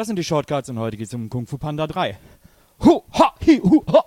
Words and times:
Das 0.00 0.06
sind 0.06 0.16
die 0.16 0.24
Shortcuts 0.24 0.70
und 0.70 0.78
heute 0.78 0.96
geht 0.96 1.08
es 1.08 1.12
um 1.12 1.28
Kung 1.28 1.46
Fu 1.46 1.58
Panda 1.58 1.86
3. 1.86 2.16
Hu, 2.86 3.02
ha, 3.12 3.34
hi, 3.44 3.60
hu, 3.62 3.84
ha. 3.92 4.02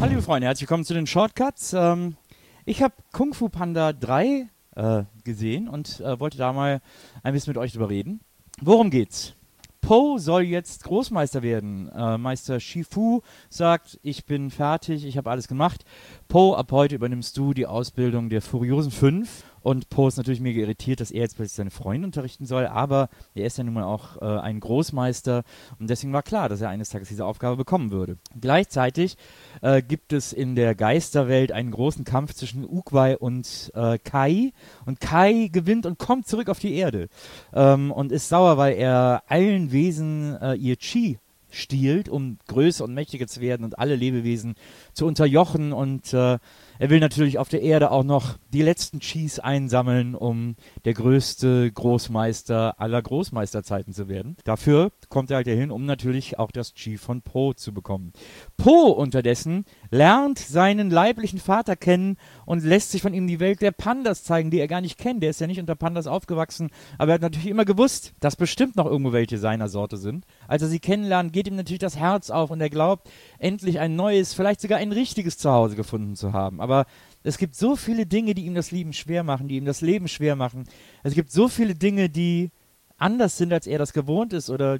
Hallo 0.00 0.08
liebe 0.08 0.22
Freunde, 0.22 0.46
herzlich 0.46 0.62
willkommen 0.62 0.86
zu 0.86 0.94
den 0.94 1.06
Shortcuts. 1.06 1.74
Ähm, 1.74 2.16
ich 2.64 2.82
habe 2.82 2.94
Kung 3.12 3.34
Fu 3.34 3.50
Panda 3.50 3.92
3 3.92 4.48
äh, 4.74 5.02
gesehen 5.22 5.68
und 5.68 6.00
äh, 6.00 6.18
wollte 6.18 6.38
da 6.38 6.54
mal 6.54 6.80
ein 7.22 7.34
bisschen 7.34 7.50
mit 7.50 7.58
euch 7.58 7.74
drüber 7.74 7.90
reden. 7.90 8.20
Worum 8.62 8.88
geht's? 8.88 9.34
Po 9.82 10.16
soll 10.16 10.42
jetzt 10.44 10.82
Großmeister 10.84 11.42
werden. 11.42 11.90
Äh, 11.94 12.16
Meister 12.16 12.58
Shifu 12.58 13.20
sagt, 13.50 14.00
ich 14.02 14.24
bin 14.24 14.50
fertig, 14.50 15.04
ich 15.04 15.18
habe 15.18 15.30
alles 15.30 15.46
gemacht. 15.46 15.84
Po, 16.26 16.54
ab 16.54 16.72
heute 16.72 16.94
übernimmst 16.94 17.36
du 17.36 17.52
die 17.52 17.66
Ausbildung 17.66 18.30
der 18.30 18.40
Furiosen 18.40 18.90
5 18.90 19.44
und 19.66 19.88
Po 19.88 20.06
ist 20.06 20.16
natürlich 20.16 20.40
mega 20.40 20.60
irritiert, 20.60 21.00
dass 21.00 21.10
er 21.10 21.22
jetzt 21.22 21.34
plötzlich 21.34 21.56
seine 21.56 21.72
Freunde 21.72 22.06
unterrichten 22.06 22.46
soll, 22.46 22.68
aber 22.68 23.08
er 23.34 23.46
ist 23.46 23.58
ja 23.58 23.64
nun 23.64 23.74
mal 23.74 23.82
auch 23.82 24.22
äh, 24.22 24.40
ein 24.40 24.60
Großmeister. 24.60 25.42
Und 25.80 25.90
deswegen 25.90 26.12
war 26.12 26.22
klar, 26.22 26.48
dass 26.48 26.60
er 26.60 26.68
eines 26.68 26.90
Tages 26.90 27.08
diese 27.08 27.24
Aufgabe 27.24 27.56
bekommen 27.56 27.90
würde. 27.90 28.16
Gleichzeitig 28.40 29.16
äh, 29.62 29.82
gibt 29.82 30.12
es 30.12 30.32
in 30.32 30.54
der 30.54 30.76
Geisterwelt 30.76 31.50
einen 31.50 31.72
großen 31.72 32.04
Kampf 32.04 32.34
zwischen 32.34 32.64
Uguay 32.64 33.16
und 33.16 33.72
äh, 33.74 33.98
Kai. 33.98 34.52
Und 34.84 35.00
Kai 35.00 35.48
gewinnt 35.50 35.84
und 35.84 35.98
kommt 35.98 36.28
zurück 36.28 36.48
auf 36.48 36.60
die 36.60 36.74
Erde. 36.74 37.08
Ähm, 37.52 37.90
und 37.90 38.12
ist 38.12 38.28
sauer, 38.28 38.58
weil 38.58 38.76
er 38.76 39.24
allen 39.26 39.72
Wesen 39.72 40.36
äh, 40.40 40.54
ihr 40.54 40.76
Chi 40.76 41.18
stiehlt, 41.50 42.08
um 42.08 42.38
größer 42.46 42.84
und 42.84 42.94
mächtiger 42.94 43.26
zu 43.26 43.40
werden 43.40 43.64
und 43.64 43.80
alle 43.80 43.96
Lebewesen 43.96 44.54
zu 44.92 45.06
unterjochen. 45.06 45.72
Und 45.72 46.14
äh, 46.14 46.38
er 46.78 46.90
will 46.90 47.00
natürlich 47.00 47.38
auf 47.38 47.48
der 47.48 47.62
Erde 47.62 47.90
auch 47.90 48.04
noch 48.04 48.38
die 48.52 48.62
letzten 48.62 49.00
Cheese 49.00 49.42
einsammeln, 49.42 50.14
um 50.14 50.56
der 50.84 50.94
größte 50.94 51.70
Großmeister 51.72 52.80
aller 52.80 53.02
Großmeisterzeiten 53.02 53.92
zu 53.92 54.08
werden. 54.08 54.36
Dafür 54.44 54.92
kommt 55.08 55.30
er 55.30 55.36
halt 55.36 55.46
hin, 55.46 55.70
um 55.70 55.86
natürlich 55.86 56.38
auch 56.38 56.50
das 56.50 56.74
Chi 56.74 56.96
von 56.96 57.22
Po 57.22 57.52
zu 57.52 57.72
bekommen. 57.72 58.12
Po 58.56 58.90
unterdessen 58.90 59.64
lernt 59.90 60.38
seinen 60.38 60.90
leiblichen 60.90 61.38
Vater 61.38 61.76
kennen 61.76 62.16
und 62.44 62.64
lässt 62.64 62.90
sich 62.90 63.02
von 63.02 63.14
ihm 63.14 63.26
die 63.26 63.40
Welt 63.40 63.62
der 63.62 63.72
Pandas 63.72 64.24
zeigen, 64.24 64.50
die 64.50 64.58
er 64.58 64.68
gar 64.68 64.80
nicht 64.80 64.98
kennt. 64.98 65.22
Der 65.22 65.30
ist 65.30 65.40
ja 65.40 65.46
nicht 65.46 65.60
unter 65.60 65.74
Pandas 65.74 66.06
aufgewachsen, 66.06 66.70
aber 66.98 67.12
er 67.12 67.14
hat 67.14 67.22
natürlich 67.22 67.48
immer 67.48 67.64
gewusst, 67.64 68.12
dass 68.20 68.36
bestimmt 68.36 68.76
noch 68.76 68.86
irgendwo 68.86 69.12
welche 69.12 69.38
seiner 69.38 69.68
Sorte 69.68 69.96
sind. 69.96 70.26
Als 70.48 70.62
er 70.62 70.68
sie 70.68 70.80
kennenlernt, 70.80 71.32
geht 71.32 71.48
ihm 71.48 71.56
natürlich 71.56 71.80
das 71.80 71.96
Herz 71.96 72.30
auf 72.30 72.50
und 72.50 72.60
er 72.60 72.70
glaubt, 72.70 73.08
endlich 73.38 73.80
ein 73.80 73.96
neues, 73.96 74.34
vielleicht 74.34 74.60
sogar 74.60 74.78
ein 74.78 74.92
richtiges 74.92 75.38
Zuhause 75.38 75.76
gefunden 75.76 76.16
zu 76.16 76.32
haben. 76.32 76.60
Aber 76.60 76.86
es 77.22 77.38
gibt 77.38 77.56
so 77.56 77.76
viele 77.76 78.06
Dinge, 78.06 78.34
die 78.34 78.46
ihm 78.46 78.54
das 78.54 78.70
Leben 78.70 78.92
schwer 78.92 79.22
machen, 79.22 79.48
die 79.48 79.56
ihm 79.56 79.64
das 79.64 79.80
Leben 79.80 80.08
schwer 80.08 80.36
machen. 80.36 80.64
Es 81.02 81.14
gibt 81.14 81.32
so 81.32 81.48
viele 81.48 81.74
Dinge, 81.74 82.08
die 82.08 82.50
anders 82.98 83.36
sind, 83.36 83.52
als 83.52 83.66
er 83.66 83.78
das 83.78 83.92
gewohnt 83.92 84.32
ist 84.32 84.50
oder 84.50 84.78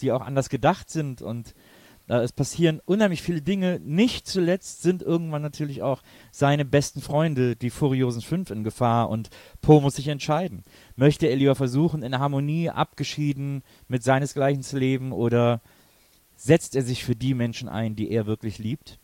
die 0.00 0.12
auch 0.12 0.20
anders 0.20 0.48
gedacht 0.48 0.90
sind 0.90 1.22
und 1.22 1.54
es 2.08 2.32
passieren 2.32 2.80
unheimlich 2.84 3.22
viele 3.22 3.42
Dinge. 3.42 3.80
Nicht 3.82 4.26
zuletzt 4.26 4.82
sind 4.82 5.02
irgendwann 5.02 5.42
natürlich 5.42 5.82
auch 5.82 6.02
seine 6.30 6.64
besten 6.64 7.00
Freunde, 7.00 7.56
die 7.56 7.70
Furiosen 7.70 8.22
5, 8.22 8.50
in 8.50 8.64
Gefahr 8.64 9.08
und 9.08 9.30
Po 9.60 9.80
muss 9.80 9.96
sich 9.96 10.08
entscheiden. 10.08 10.62
Möchte 10.94 11.26
er 11.26 11.36
lieber 11.36 11.56
versuchen, 11.56 12.02
in 12.02 12.18
Harmonie, 12.18 12.70
abgeschieden 12.70 13.62
mit 13.88 14.04
seinesgleichen 14.04 14.62
zu 14.62 14.78
leben 14.78 15.12
oder 15.12 15.60
setzt 16.36 16.76
er 16.76 16.82
sich 16.82 17.04
für 17.04 17.16
die 17.16 17.34
Menschen 17.34 17.68
ein, 17.68 17.96
die 17.96 18.10
er 18.10 18.26
wirklich 18.26 18.58
liebt? 18.58 18.98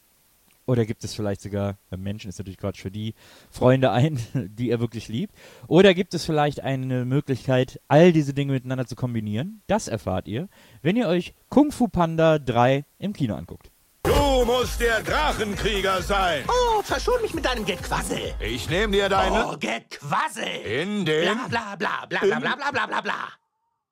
Oder 0.66 0.86
gibt 0.86 1.02
es 1.04 1.14
vielleicht 1.14 1.40
sogar, 1.40 1.78
äh, 1.90 1.96
Menschen 1.96 2.28
ist 2.28 2.38
natürlich 2.38 2.58
Quatsch, 2.58 2.80
für 2.80 2.90
die 2.90 3.14
Freunde 3.50 3.90
ein, 3.90 4.20
die 4.34 4.70
er 4.70 4.80
wirklich 4.80 5.08
liebt? 5.08 5.34
Oder 5.66 5.94
gibt 5.94 6.14
es 6.14 6.24
vielleicht 6.24 6.60
eine 6.60 7.04
Möglichkeit, 7.04 7.80
all 7.88 8.12
diese 8.12 8.34
Dinge 8.34 8.52
miteinander 8.52 8.86
zu 8.86 8.94
kombinieren? 8.94 9.62
Das 9.66 9.88
erfahrt 9.88 10.28
ihr, 10.28 10.48
wenn 10.82 10.96
ihr 10.96 11.08
euch 11.08 11.34
Kung 11.48 11.72
Fu 11.72 11.88
Panda 11.88 12.38
3 12.38 12.84
im 12.98 13.12
Kino 13.12 13.34
anguckt. 13.34 13.70
Du 14.04 14.44
musst 14.44 14.80
der 14.80 15.00
Drachenkrieger 15.02 16.02
sein. 16.02 16.44
Oh, 16.48 16.82
verschon 16.82 17.22
mich 17.22 17.34
mit 17.34 17.44
deinem 17.44 17.64
Gequassel. 17.64 18.34
Ich 18.40 18.68
nehme 18.68 18.92
dir 18.92 19.08
deine... 19.08 19.46
Oh, 19.46 19.56
Gequassel. 19.58 20.44
In 20.64 21.04
den... 21.04 21.38
Bla, 21.48 21.76
bla, 21.76 22.06
bla, 22.08 22.20
bla, 22.20 22.40
bla, 22.40 22.56
bla, 22.56 22.70
bla, 22.72 22.86
bla, 22.86 23.00
bla. 23.00 23.28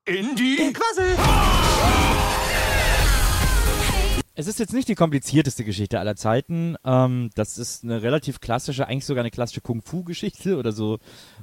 In 0.07 0.35
die... 0.35 0.57
Gequassel. 0.57 2.20
Es 4.35 4.47
ist 4.47 4.59
jetzt 4.61 4.73
nicht 4.73 4.89
die 4.89 4.95
komplizierteste 4.95 5.65
Geschichte 5.65 5.99
aller 5.99 6.15
Zeiten. 6.15 6.77
Ähm, 6.85 7.31
das 7.35 7.59
ist 7.59 7.85
eine 7.85 8.03
relativ 8.03 8.41
klassische, 8.41 8.87
eigentlich 8.87 9.05
sogar 9.05 9.23
eine 9.23 9.31
klassische 9.31 9.61
Kung-Fu-Geschichte 9.61 10.57
oder 10.59 10.73
so, 10.73 10.99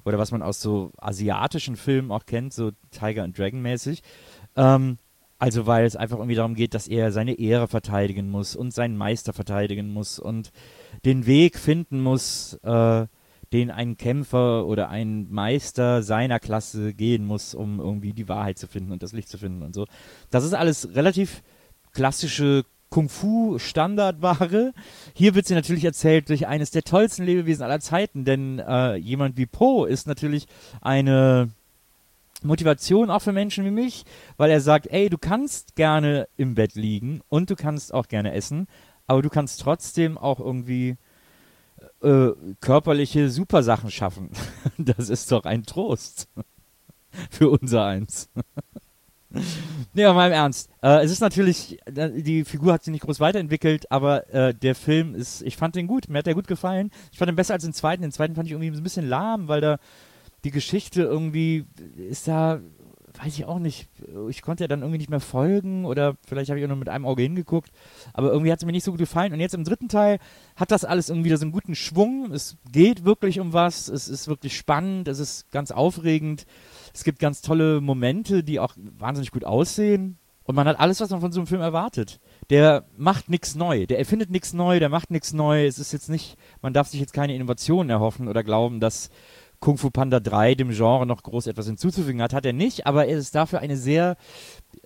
oder 0.05 0.17
was 0.17 0.31
man 0.31 0.41
aus 0.41 0.61
so 0.61 0.91
asiatischen 0.97 1.75
Filmen 1.75 2.11
auch 2.11 2.25
kennt, 2.25 2.53
so 2.53 2.71
Tiger 2.91 3.23
and 3.23 3.37
Dragon 3.37 3.61
mäßig. 3.61 4.01
Ähm, 4.55 4.97
also 5.39 5.67
weil 5.67 5.85
es 5.85 5.95
einfach 5.95 6.17
irgendwie 6.17 6.35
darum 6.35 6.55
geht, 6.55 6.73
dass 6.73 6.87
er 6.87 7.11
seine 7.11 7.37
Ehre 7.37 7.67
verteidigen 7.67 8.29
muss 8.29 8.55
und 8.55 8.73
seinen 8.73 8.97
Meister 8.97 9.33
verteidigen 9.33 9.93
muss 9.93 10.17
und 10.17 10.51
den 11.05 11.27
Weg 11.27 11.59
finden 11.59 12.01
muss, 12.01 12.53
äh, 12.63 13.05
den 13.53 13.69
ein 13.69 13.97
Kämpfer 13.97 14.65
oder 14.65 14.89
ein 14.89 15.29
Meister 15.29 16.01
seiner 16.03 16.39
Klasse 16.39 16.93
gehen 16.93 17.25
muss, 17.25 17.53
um 17.53 17.79
irgendwie 17.79 18.13
die 18.13 18.27
Wahrheit 18.27 18.57
zu 18.57 18.67
finden 18.67 18.91
und 18.91 19.03
das 19.03 19.13
Licht 19.13 19.29
zu 19.29 19.37
finden 19.37 19.61
und 19.61 19.75
so. 19.75 19.85
Das 20.31 20.43
ist 20.43 20.53
alles 20.53 20.95
relativ 20.95 21.43
klassische 21.93 22.65
Kung-Fu-Standardware. 22.89 24.73
Hier 25.13 25.35
wird 25.35 25.45
sie 25.45 25.55
natürlich 25.55 25.85
erzählt 25.85 26.29
durch 26.29 26.47
eines 26.47 26.71
der 26.71 26.83
tollsten 26.83 27.23
Lebewesen 27.23 27.63
aller 27.63 27.79
Zeiten, 27.79 28.25
denn 28.25 28.59
äh, 28.59 28.95
jemand 28.95 29.37
wie 29.37 29.45
Po 29.45 29.85
ist 29.85 30.07
natürlich 30.07 30.47
eine 30.81 31.49
Motivation 32.43 33.09
auch 33.09 33.21
für 33.21 33.33
Menschen 33.33 33.65
wie 33.65 33.71
mich, 33.71 34.05
weil 34.37 34.51
er 34.51 34.61
sagt, 34.61 34.87
ey, 34.87 35.09
du 35.09 35.17
kannst 35.17 35.75
gerne 35.75 36.27
im 36.37 36.55
Bett 36.55 36.75
liegen 36.75 37.21
und 37.29 37.49
du 37.49 37.55
kannst 37.55 37.93
auch 37.93 38.07
gerne 38.07 38.33
essen, 38.33 38.67
aber 39.07 39.21
du 39.21 39.29
kannst 39.29 39.61
trotzdem 39.61 40.17
auch 40.17 40.39
irgendwie 40.39 40.97
äh, 42.01 42.29
körperliche 42.61 43.29
Supersachen 43.29 43.91
schaffen. 43.91 44.29
Das 44.77 45.09
ist 45.09 45.31
doch 45.31 45.45
ein 45.45 45.63
Trost 45.63 46.27
für 47.31 47.49
unser 47.49 47.85
Eins. 47.85 48.29
nee, 49.93 50.03
aber 50.03 50.15
mal 50.15 50.27
im 50.27 50.33
Ernst. 50.33 50.69
Äh, 50.81 51.03
es 51.03 51.11
ist 51.11 51.19
natürlich, 51.19 51.77
die 51.89 52.45
Figur 52.45 52.73
hat 52.73 52.83
sich 52.83 52.91
nicht 52.91 53.03
groß 53.03 53.19
weiterentwickelt, 53.19 53.91
aber 53.91 54.33
äh, 54.33 54.53
der 54.53 54.75
Film 54.75 55.15
ist, 55.15 55.41
ich 55.41 55.57
fand 55.57 55.75
den 55.75 55.87
gut, 55.87 56.09
mir 56.09 56.19
hat 56.19 56.25
der 56.25 56.35
gut 56.35 56.47
gefallen. 56.47 56.91
Ich 57.11 57.17
fand 57.17 57.29
den 57.29 57.35
besser 57.35 57.53
als 57.53 57.63
den 57.63 57.73
zweiten. 57.73 58.01
Den 58.01 58.11
zweiten 58.11 58.35
fand 58.35 58.47
ich 58.47 58.53
irgendwie 58.53 58.71
ein 58.71 58.83
bisschen 58.83 59.07
lahm, 59.07 59.47
weil 59.47 59.61
da 59.61 59.79
die 60.43 60.51
Geschichte 60.51 61.01
irgendwie 61.01 61.65
ist 61.97 62.27
da, 62.27 62.61
weiß 63.17 63.37
ich 63.37 63.45
auch 63.45 63.59
nicht, 63.59 63.89
ich 64.29 64.41
konnte 64.41 64.63
ja 64.63 64.67
dann 64.67 64.81
irgendwie 64.81 64.99
nicht 64.99 65.09
mehr 65.09 65.19
folgen 65.19 65.85
oder 65.85 66.17
vielleicht 66.27 66.49
habe 66.49 66.59
ich 66.59 66.65
auch 66.65 66.69
nur 66.69 66.77
mit 66.77 66.89
einem 66.89 67.05
Auge 67.05 67.23
hingeguckt, 67.23 67.71
aber 68.13 68.31
irgendwie 68.31 68.51
hat 68.51 68.59
es 68.59 68.65
mir 68.65 68.71
nicht 68.71 68.83
so 68.83 68.91
gut 68.91 68.99
gefallen. 68.99 69.33
Und 69.33 69.39
jetzt 69.39 69.55
im 69.55 69.63
dritten 69.63 69.89
Teil 69.89 70.19
hat 70.55 70.71
das 70.71 70.85
alles 70.85 71.09
irgendwie 71.09 71.25
wieder 71.25 71.37
so 71.37 71.45
einen 71.45 71.51
guten 71.51 71.75
Schwung. 71.75 72.31
Es 72.31 72.57
geht 72.71 73.05
wirklich 73.05 73.39
um 73.39 73.53
was, 73.53 73.87
es 73.87 74.07
ist 74.07 74.27
wirklich 74.27 74.55
spannend, 74.57 75.07
es 75.07 75.19
ist 75.19 75.51
ganz 75.51 75.71
aufregend. 75.71 76.45
Es 76.93 77.03
gibt 77.03 77.19
ganz 77.19 77.41
tolle 77.41 77.81
Momente, 77.81 78.43
die 78.43 78.59
auch 78.59 78.73
wahnsinnig 78.97 79.31
gut 79.31 79.45
aussehen. 79.45 80.17
Und 80.43 80.55
man 80.55 80.67
hat 80.67 80.79
alles, 80.79 81.01
was 81.01 81.09
man 81.09 81.19
von 81.19 81.33
so 81.33 81.41
einem 81.41 81.47
Film 81.47 81.59
erwartet. 81.59 82.21
Der 82.49 82.85
macht 82.95 83.29
nichts 83.29 83.55
neu, 83.55 83.85
der 83.85 83.99
erfindet 83.99 84.29
nichts 84.29 84.53
neu, 84.53 84.79
der 84.79 84.87
macht 84.87 85.11
nichts 85.11 85.33
neu. 85.33 85.65
Es 85.65 85.77
ist 85.77 85.91
jetzt 85.91 86.09
nicht, 86.09 86.37
man 86.61 86.71
darf 86.71 86.87
sich 86.87 87.01
jetzt 87.01 87.11
keine 87.11 87.35
Innovationen 87.35 87.89
erhoffen 87.89 88.29
oder 88.29 88.43
glauben, 88.43 88.79
dass 88.79 89.09
Kung 89.59 89.77
Fu 89.77 89.89
Panda 89.89 90.19
3 90.19 90.55
dem 90.55 90.69
Genre 90.69 91.05
noch 91.05 91.23
groß 91.23 91.47
etwas 91.47 91.65
hinzuzufügen 91.65 92.21
hat. 92.21 92.33
Hat 92.33 92.45
er 92.45 92.53
nicht, 92.53 92.85
aber 92.85 93.07
er 93.07 93.17
ist 93.17 93.33
dafür 93.33 93.59
eine 93.59 93.77
sehr 93.77 94.17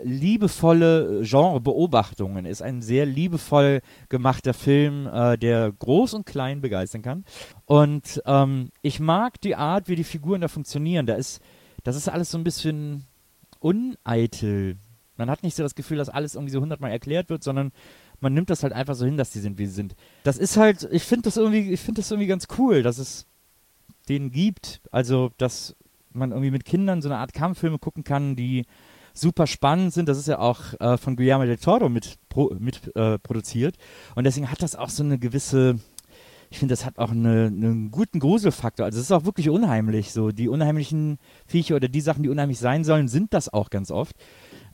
liebevolle 0.02 1.22
Genrebeobachtung. 1.24 2.38
Er 2.38 2.50
ist 2.50 2.62
ein 2.62 2.82
sehr 2.82 3.06
liebevoll 3.06 3.82
gemachter 4.10 4.54
Film, 4.54 5.08
äh, 5.08 5.38
der 5.38 5.72
groß 5.72 6.14
und 6.14 6.26
klein 6.26 6.62
begeistern 6.62 7.02
kann. 7.02 7.26
Und 7.66 8.22
ähm, 8.26 8.70
ich 8.82 9.00
mag 9.00 9.42
die 9.42 9.56
Art, 9.56 9.90
wie 9.90 9.96
die 9.96 10.04
Figuren 10.04 10.42
da 10.42 10.48
funktionieren. 10.48 11.06
Da 11.06 11.16
ist 11.16 11.42
das 11.84 11.96
ist 11.96 12.10
alles 12.10 12.32
so 12.32 12.38
ein 12.38 12.44
bisschen 12.44 13.06
uneitel. 13.60 14.78
Man 15.18 15.30
hat 15.30 15.44
nicht 15.44 15.56
so 15.56 15.64
das 15.64 15.76
Gefühl, 15.76 15.98
dass 15.98 16.10
alles 16.10 16.36
irgendwie 16.36 16.52
so 16.52 16.62
hundertmal 16.62 16.92
erklärt 16.92 17.30
wird, 17.30 17.44
sondern 17.44 17.72
man 18.20 18.34
nimmt 18.34 18.50
das 18.50 18.64
halt 18.64 18.74
einfach 18.74 18.96
so 18.96 19.06
hin, 19.06 19.18
dass 19.18 19.32
die 19.32 19.40
sind, 19.40 19.58
wie 19.58 19.66
sie 19.66 19.74
sind. 19.74 19.96
Das 20.24 20.38
ist 20.38 20.58
halt, 20.58 20.88
ich 20.92 21.04
finde 21.04 21.24
das 21.24 21.38
irgendwie, 21.38 21.72
ich 21.72 21.80
finde 21.80 22.02
das 22.02 22.12
irgendwie 22.12 22.28
ganz 22.28 22.48
cool, 22.58 22.84
dass 22.84 22.98
es 22.98 23.28
den 24.12 24.32
gibt. 24.32 24.82
Also, 24.92 25.32
dass 25.38 25.76
man 26.14 26.32
irgendwie 26.32 26.52
mit 26.52 26.66
Kindern 26.66 27.02
so 27.02 27.10
eine 27.10 27.18
Art 27.18 27.34
Kampffilme 27.34 27.80
gucken 27.80 28.04
kann, 28.04 28.36
die 28.36 28.66
super 29.14 29.48
spannend 29.48 29.94
sind. 29.94 30.08
Das 30.08 30.18
ist 30.18 30.28
ja 30.28 30.40
auch 30.40 30.80
äh, 30.80 30.98
von 30.98 31.16
Guillermo 31.16 31.46
del 31.46 31.58
Toro 31.58 31.90
mit, 31.90 32.16
pro, 32.30 32.54
mit 32.60 32.96
äh, 32.96 33.20
produziert. 33.20 33.76
Und 34.16 34.24
deswegen 34.24 34.52
hat 34.52 34.62
das 34.62 34.76
auch 34.76 34.90
so 34.90 35.04
eine 35.04 35.20
gewisse, 35.20 35.80
ich 36.50 36.60
finde, 36.60 36.74
das 36.74 36.86
hat 36.86 36.98
auch 36.98 37.12
eine, 37.12 37.48
einen 37.48 37.92
guten 37.92 38.20
Gruselfaktor. 38.20 38.86
Also 38.86 39.00
es 39.00 39.06
ist 39.06 39.12
auch 39.12 39.26
wirklich 39.26 39.50
unheimlich. 39.50 40.12
So 40.12 40.32
die 40.32 40.50
unheimlichen 40.50 41.18
Viecher 41.48 41.76
oder 41.76 41.88
die 41.88 42.02
Sachen, 42.02 42.24
die 42.24 42.30
unheimlich 42.30 42.60
sein 42.60 42.84
sollen, 42.84 43.08
sind 43.08 43.34
das 43.34 43.52
auch 43.52 43.70
ganz 43.70 43.92
oft. 43.92 44.16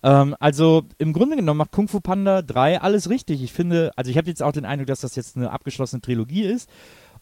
Ähm, 0.03 0.35
also 0.39 0.83
im 0.97 1.13
Grunde 1.13 1.35
genommen 1.35 1.57
macht 1.57 1.71
Kung 1.71 1.87
Fu 1.87 1.99
Panda 1.99 2.41
3 2.41 2.81
alles 2.81 3.09
richtig. 3.09 3.41
Ich 3.41 3.53
finde, 3.53 3.91
also 3.95 4.11
ich 4.11 4.17
habe 4.17 4.27
jetzt 4.27 4.43
auch 4.43 4.51
den 4.51 4.65
Eindruck, 4.65 4.87
dass 4.87 5.01
das 5.01 5.15
jetzt 5.15 5.35
eine 5.35 5.51
abgeschlossene 5.51 6.01
Trilogie 6.01 6.43
ist. 6.43 6.69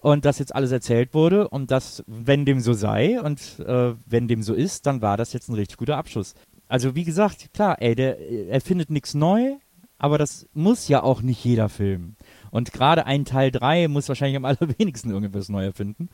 Und 0.05 0.23
dass 0.23 0.37
jetzt 0.37 0.53
alles 0.53 0.71
erzählt 0.71 1.15
wurde 1.15 1.47
und 1.47 1.71
dass, 1.71 2.03
wenn 2.05 2.45
dem 2.45 2.59
so 2.59 2.73
sei 2.73 3.19
und 3.19 3.59
äh, 3.61 3.95
wenn 4.05 4.27
dem 4.27 4.43
so 4.43 4.53
ist, 4.53 4.85
dann 4.85 5.01
war 5.01 5.17
das 5.17 5.33
jetzt 5.33 5.49
ein 5.49 5.55
richtig 5.55 5.77
guter 5.77 5.97
Abschluss. 5.97 6.35
Also 6.67 6.93
wie 6.93 7.05
gesagt, 7.05 7.51
klar, 7.55 7.81
ey, 7.81 7.95
der 7.95 8.19
er 8.19 8.61
findet 8.61 8.91
nichts 8.91 9.15
neu, 9.15 9.55
aber 9.97 10.19
das 10.19 10.47
muss 10.53 10.87
ja 10.89 11.01
auch 11.01 11.23
nicht 11.23 11.43
jeder 11.43 11.69
Film. 11.69 12.17
Und 12.51 12.71
gerade 12.71 13.07
ein 13.07 13.25
Teil 13.25 13.49
3 13.49 13.87
muss 13.87 14.07
wahrscheinlich 14.07 14.37
am 14.37 14.45
allerwenigsten 14.45 15.09
irgendwas 15.09 15.49
neu 15.49 15.65
erfinden. 15.65 16.09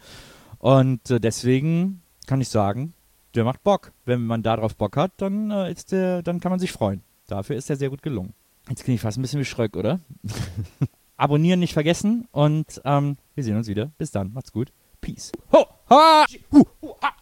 Und 0.57 1.11
äh, 1.11 1.19
deswegen 1.19 2.01
kann 2.27 2.39
ich 2.39 2.47
sagen, 2.47 2.93
der 3.35 3.43
macht 3.43 3.61
Bock. 3.61 3.91
Wenn 4.05 4.25
man 4.25 4.41
darauf 4.41 4.77
Bock 4.77 4.95
hat, 4.95 5.11
dann, 5.17 5.51
äh, 5.51 5.69
ist 5.69 5.91
der, 5.91 6.23
dann 6.23 6.39
kann 6.39 6.51
man 6.51 6.59
sich 6.59 6.71
freuen. 6.71 7.03
Dafür 7.27 7.57
ist 7.57 7.69
er 7.69 7.75
sehr 7.75 7.89
gut 7.89 8.03
gelungen. 8.03 8.33
Jetzt 8.69 8.85
klinge 8.85 8.95
ich 8.95 9.01
fast 9.01 9.17
ein 9.17 9.21
bisschen 9.21 9.41
wie 9.41 9.45
Schröck, 9.45 9.75
oder? 9.75 9.99
Abonnieren 11.21 11.59
nicht 11.59 11.73
vergessen 11.73 12.27
und 12.31 12.81
ähm, 12.83 13.15
wir 13.35 13.43
sehen 13.43 13.55
uns 13.55 13.67
wieder. 13.67 13.91
Bis 13.99 14.09
dann. 14.09 14.33
Macht's 14.33 14.51
gut. 14.51 14.73
Peace. 15.01 15.31
Ho, 15.53 15.67
ha, 15.87 16.25
hu, 16.51 16.63
ha, 16.99 17.13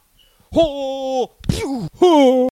ho, 0.55 1.29
piu, 1.45 1.85
ho. 1.99 2.47